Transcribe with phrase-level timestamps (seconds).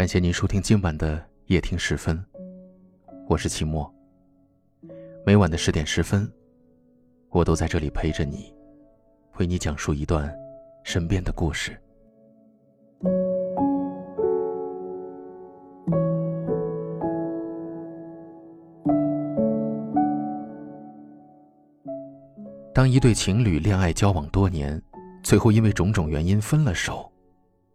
[0.00, 2.18] 感谢您收听今晚的夜听十分，
[3.28, 3.94] 我是齐墨。
[5.26, 6.26] 每晚的十点十分，
[7.28, 8.50] 我都在这里陪着你，
[9.36, 10.34] 为你讲述一段
[10.84, 11.78] 身边的故事。
[22.72, 24.82] 当一对情侣恋爱交往多年，
[25.22, 27.06] 最后因为种种原因分了手。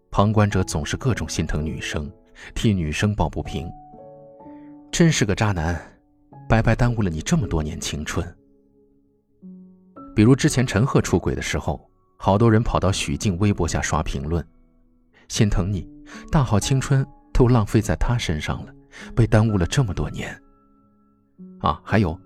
[0.10, 2.10] 旁观者总是各种心疼女生，
[2.54, 3.70] 替女生抱不平。
[4.92, 5.80] 真是个渣男，
[6.48, 8.26] 白白耽误了你这么多年青春。
[10.16, 14.46] 比如之前陈赫出轨的时候，好多人跑到许静微博下刷评论，
[15.28, 15.86] 心疼你，
[16.32, 18.74] 大好青春都浪费在他身上了，
[19.14, 20.34] 被耽误了这么多年。
[21.60, 22.18] 啊，还有，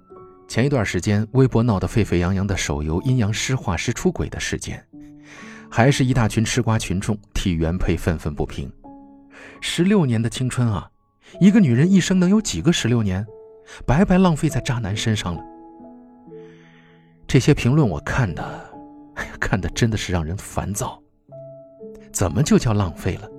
[0.48, 4.86] 前一段时间微博闹得沸沸扬扬的手游阴阳师画师出轨的事件。
[5.72, 8.72] 还是一大群吃瓜群众替原配愤愤不平。
[9.62, 10.90] 十六年的青春啊，
[11.40, 13.26] 一个女人一生能有几个十六年？
[13.86, 15.44] 白白浪费在渣男身上了。
[17.28, 18.74] 这些评论我看的，
[19.40, 21.00] 看的真的是让人烦躁。
[22.12, 23.30] 怎么就叫浪费了？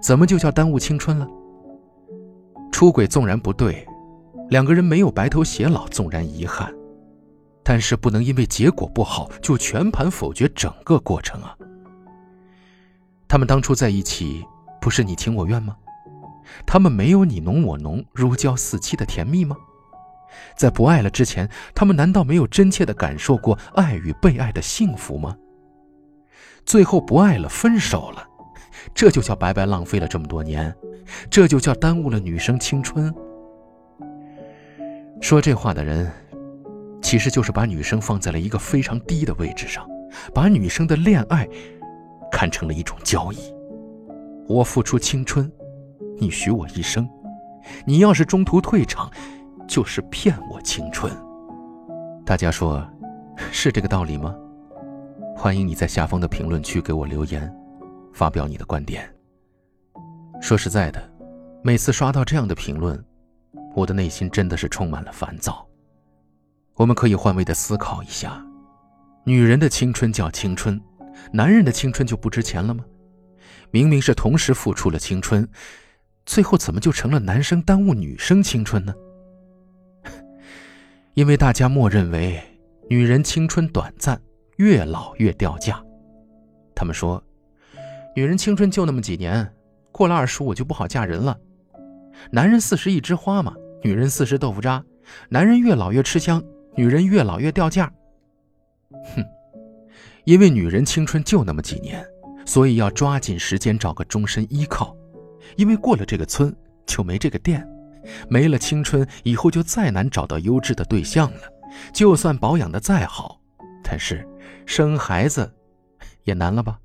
[0.00, 1.28] 怎么就叫耽误青春了？
[2.72, 3.86] 出轨纵然不对，
[4.48, 6.74] 两个人没有白头偕老纵然遗憾，
[7.62, 11.54] 但是不能因为结果不好就全盘否决整个过程啊。
[13.28, 14.44] 他们当初在一起，
[14.86, 15.76] 不是你情我愿吗？
[16.64, 19.56] 他们没有你侬我侬、如胶似漆的甜蜜吗？
[20.56, 25.36] 在不爱了之前，他们难道没有真切的感受过爱与被爱的幸福吗？
[26.64, 28.24] 最后不爱了，分手了，
[28.94, 30.72] 这就叫白白浪费了这么多年，
[31.28, 33.12] 这就叫耽误了女生青春。
[35.20, 36.08] 说这话的人，
[37.02, 39.84] 其实就是把女生放在了一个非常低的位置上，
[40.32, 41.44] 把女生的恋爱。
[42.30, 43.38] 看成了一种交易，
[44.48, 45.50] 我付出青春，
[46.18, 47.08] 你许我一生，
[47.84, 49.10] 你要是中途退场，
[49.66, 51.12] 就是骗我青春。
[52.24, 52.86] 大家说，
[53.50, 54.34] 是这个道理吗？
[55.36, 57.52] 欢迎你在下方的评论区给我留言，
[58.12, 59.08] 发表你的观点。
[60.40, 61.10] 说实在的，
[61.62, 63.04] 每次刷到这样的评论，
[63.74, 65.66] 我的内心真的是充满了烦躁。
[66.76, 68.44] 我们可以换位的思考一下，
[69.24, 70.80] 女人的青春叫青春。
[71.32, 72.84] 男人的青春就不值钱了吗？
[73.70, 75.48] 明明是同时付出了青春，
[76.24, 78.94] 最后怎么就成了男生耽误女生青春呢？
[81.14, 82.42] 因为大家默认为
[82.88, 84.20] 女人青春短暂，
[84.56, 85.82] 越老越掉价。
[86.74, 87.22] 他们说，
[88.14, 89.50] 女人青春就那么几年，
[89.92, 91.38] 过了二十五就不好嫁人了。
[92.30, 94.84] 男人四十一枝花嘛，女人四十豆腐渣。
[95.28, 96.42] 男人越老越吃香，
[96.74, 97.92] 女人越老越掉价。
[98.90, 99.24] 哼。
[100.24, 102.04] 因为女人青春就那么几年，
[102.46, 104.96] 所以要抓紧时间找个终身依靠。
[105.56, 106.54] 因为过了这个村
[106.86, 107.66] 就没这个店，
[108.28, 111.40] 没了青春以后就再难找到优质的对象了。
[111.92, 113.40] 就算保养的再好，
[113.82, 114.26] 但是
[114.64, 115.52] 生孩子
[116.24, 116.78] 也难了吧？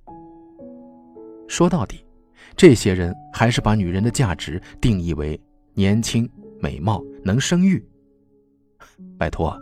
[1.48, 2.06] 说到底，
[2.56, 5.40] 这些人还是把女人的价值定义为
[5.74, 6.30] 年轻、
[6.60, 7.84] 美貌、能生育。
[9.18, 9.58] 拜托，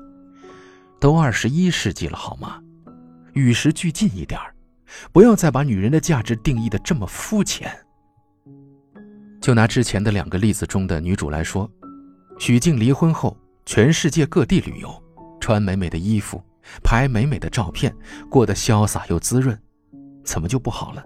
[0.99, 2.61] 都二十一世纪了，好吗？
[3.33, 4.39] 与时俱进一点
[5.11, 7.71] 不要再把女人的价值定义的这么肤浅。
[9.41, 11.69] 就拿之前的两个例子中的女主来说，
[12.37, 13.35] 许静离婚后，
[13.65, 15.03] 全世界各地旅游，
[15.39, 16.41] 穿美美的衣服，
[16.83, 17.95] 拍美美的照片，
[18.29, 19.57] 过得潇洒又滋润，
[20.23, 21.03] 怎么就不好了？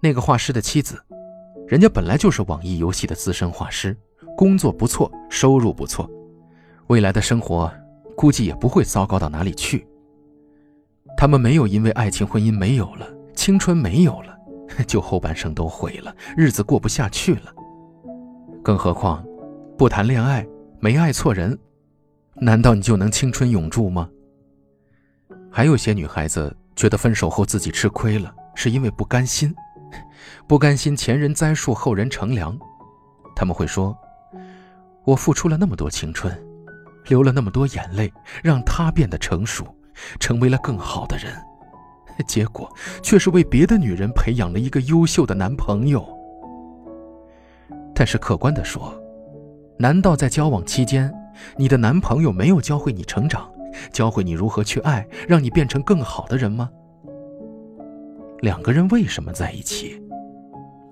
[0.00, 1.02] 那个画师的妻子，
[1.68, 3.96] 人家本来就是网易游戏的资深画师，
[4.36, 6.08] 工作不错，收入不错，
[6.86, 7.70] 未来的生活
[8.16, 9.86] 估计也不会糟糕到哪里去。
[11.16, 14.36] 他们没有因为爱情婚姻没有了，青春没有了，
[14.86, 17.52] 就后半生都毁了，日子过不下去了。
[18.62, 19.24] 更何况，
[19.78, 20.46] 不谈恋爱，
[20.78, 21.58] 没爱错人，
[22.34, 24.08] 难道你就能青春永驻吗？
[25.50, 29.54] 还有些女孩子觉得分手后自己吃亏了，是因为不甘心，
[30.46, 32.58] 不甘心前人栽树后人乘凉。
[33.34, 33.96] 他们会说
[35.04, 36.36] ：“我付出了那么多青春，
[37.06, 38.12] 流了那么多眼泪，
[38.42, 39.66] 让他变得成熟。”
[40.18, 41.32] 成为了更好的人，
[42.26, 42.70] 结果
[43.02, 46.06] 却是为别的女人培养了一个优秀的男朋友。
[47.94, 48.94] 但是客观的说，
[49.78, 51.12] 难道在交往期间，
[51.56, 53.50] 你的男朋友没有教会你成长，
[53.90, 56.70] 教会你如何去爱，让你变成更好的人吗？
[58.40, 60.02] 两个人为什么在一起？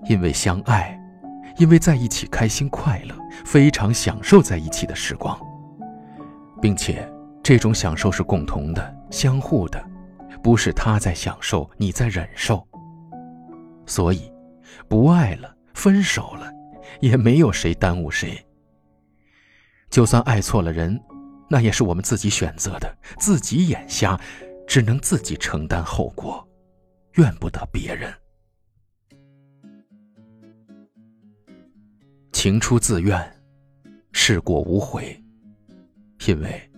[0.09, 0.99] 因为相爱，
[1.59, 3.15] 因为在一起开心快乐，
[3.45, 5.39] 非常享受在一起的时光，
[6.61, 7.07] 并且。
[7.45, 9.79] 这种享受是共同的、相互的，
[10.43, 12.67] 不是他在享受，你在忍受。
[13.85, 14.33] 所以，
[14.89, 16.51] 不爱了，分手了，
[17.01, 18.43] 也没有谁耽误谁。
[19.91, 20.99] 就算爱错了人，
[21.51, 24.19] 那也是我们自己选择的，自己眼瞎，
[24.67, 26.49] 只能自己承担后果，
[27.17, 28.11] 怨不得别人。
[32.33, 33.23] 情出自愿，
[34.13, 35.23] 事过无悔，
[36.27, 36.71] 因为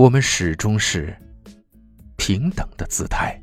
[0.00, 1.14] 我们始终是
[2.16, 3.38] 平等的姿态。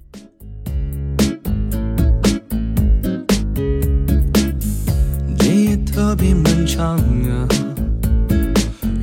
[5.37, 7.47] 今夜特别漫长啊，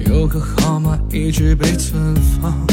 [0.04, 2.66] 有个号码一直被存放，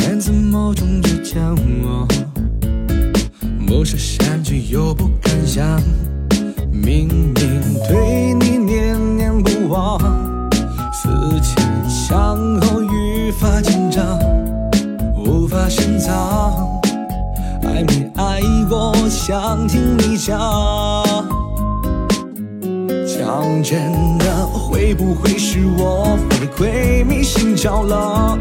[0.00, 1.54] 源自某种倔强，
[3.68, 5.80] 不是善举又不敢想。
[6.72, 7.34] 明明
[7.88, 8.43] 对你
[19.74, 20.38] 听你讲。
[23.04, 28.38] 讲真的，会不会是我被鬼迷心窍了？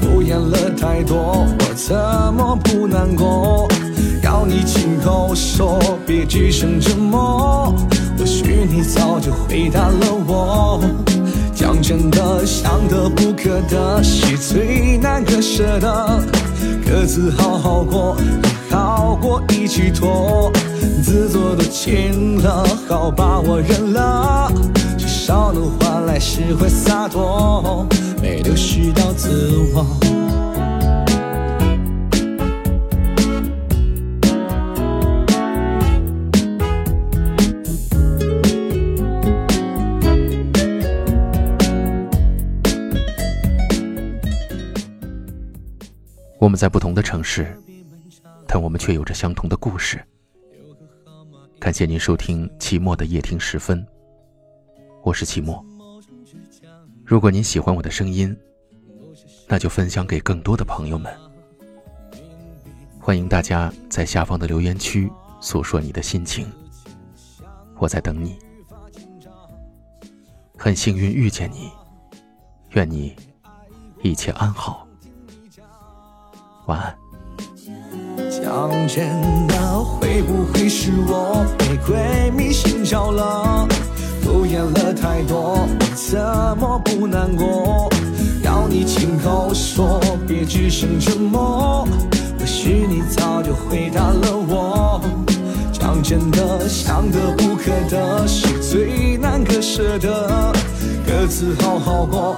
[0.00, 1.94] 敷衍了太多，我怎
[2.34, 3.68] 么不难过？
[4.24, 7.72] 要你亲口说，别只剩沉默。
[8.18, 10.80] 或许你早就回答了我。
[11.54, 16.20] 讲真的，想得不可得，是最难割舍的。
[16.84, 18.16] 各自好好过，
[18.68, 20.50] 也好过一起拖。
[21.02, 24.50] 自作多情了，好吧，我认了。
[24.98, 27.86] 至少能换来释怀洒脱，
[28.20, 29.86] 没流失到自我。
[46.38, 47.56] 我们在不同的城市，
[48.48, 50.02] 但我们却有着相同的故事。
[51.62, 53.86] 感谢您收听期末的夜听时分，
[55.04, 55.64] 我是期末。
[57.04, 58.36] 如果您喜欢我的声音，
[59.46, 61.16] 那就分享给更多的朋友们。
[62.98, 65.08] 欢迎大家在下方的留言区
[65.40, 66.50] 诉说你的心情，
[67.78, 68.36] 我在等你。
[70.58, 71.70] 很幸运遇见你，
[72.70, 73.14] 愿你
[74.02, 74.84] 一切安好。
[76.66, 77.01] 晚安。
[78.52, 83.66] 讲真的，会不会是我被鬼迷心窍了？
[84.20, 86.20] 敷衍了太多，我怎
[86.58, 87.90] 么不难过？
[88.42, 91.88] 要你亲口说，别只剩沉默。
[92.38, 95.00] 或许你早就回答了我。
[95.72, 100.52] 讲真的，想得不可得，是最难割舍的。
[101.06, 102.36] 各自好好过，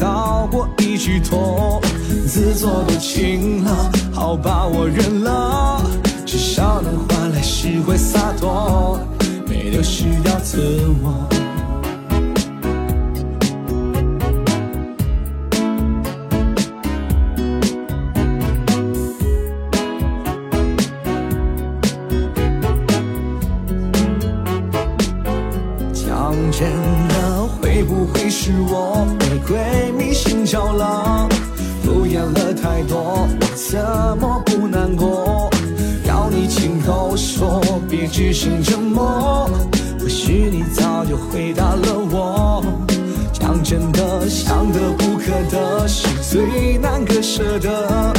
[0.00, 1.80] 道过一句痛。
[2.26, 5.82] 自作多情了，好吧，我认了，
[6.24, 8.98] 至少能换来释怀洒脱，
[9.46, 10.58] 没流失掉自
[11.02, 11.28] 我。
[30.50, 31.28] 迷心窍了？
[31.84, 33.78] 敷衍了太多，我怎
[34.18, 35.48] 么不难过？
[36.04, 39.48] 要你亲口说，别只剩沉默。
[40.00, 42.64] 或许你早就回答了我。
[43.32, 48.12] 讲真的，想得不可得，是最难割舍的。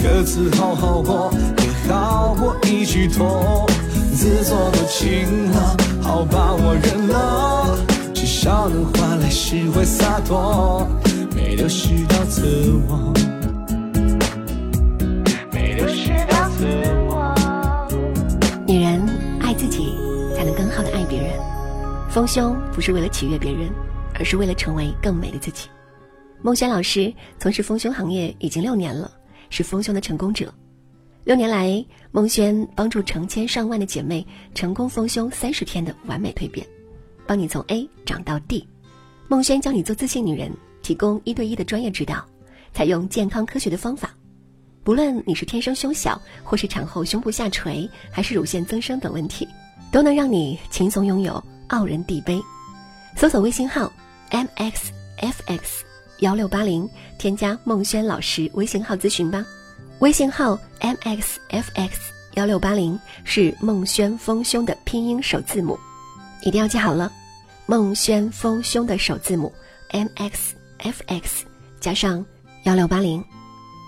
[0.00, 3.66] 各自好好过，也好过一句拖。
[4.14, 7.76] 自作多情了，好吧，我认了，
[8.14, 10.86] 至少能换来释怀洒脱。
[11.52, 13.12] 没流失到自我，
[15.52, 16.64] 没流失到自
[17.06, 17.34] 我。
[18.66, 18.98] 女人
[19.38, 19.94] 爱自己，
[20.34, 21.38] 才能更好的爱别人。
[22.08, 23.70] 丰胸不是为了取悦别人，
[24.14, 25.68] 而是为了成为更美的自己。
[26.40, 29.12] 孟轩老师从事丰胸行业已经六年了，
[29.50, 30.50] 是丰胸的成功者。
[31.24, 36.66] 六年来，孟轩帮助成千上万的姐妹成功丰胸三十天的完美蜕变，
[37.26, 38.66] 帮你从 A 长到 D。
[39.28, 40.50] 孟轩教你做自信女人。
[40.82, 42.24] 提供一对一的专业指导，
[42.72, 44.10] 采用健康科学的方法，
[44.84, 49.46] 不论你是天生胸小，或是产后胸部下垂，还是乳腺增生等问题，
[49.90, 52.40] 都能让你轻松拥有傲人地杯。
[53.16, 53.92] 搜索微信号
[54.30, 55.60] mxfx
[56.18, 59.44] 幺六八零，添加孟轩老师微信号咨询吧。
[60.00, 61.90] 微信号 mxfx
[62.34, 65.78] 幺六八零是孟轩丰胸的拼音首字母，
[66.42, 67.12] 一定要记好了。
[67.66, 69.52] 孟轩丰胸的首字母
[69.90, 70.54] mx。
[70.82, 71.42] Fx
[71.80, 72.24] 加上
[72.64, 73.24] 幺六八零，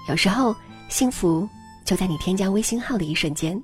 [0.09, 0.55] 有时候
[0.89, 1.49] 幸福
[1.85, 3.63] 就在你添加微信号的一瞬间。